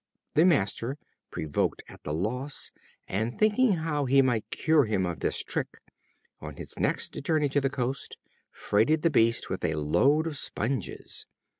[0.33, 0.97] The Master,
[1.29, 2.71] provoked at the loss,
[3.07, 5.67] and thinking how he might cure him of this trick,
[6.39, 8.17] on his next journey to the coast
[8.49, 11.27] freighted the beast with a load of sponges.